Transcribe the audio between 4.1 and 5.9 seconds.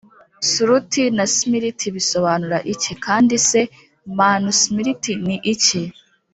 manu smriti ni iki?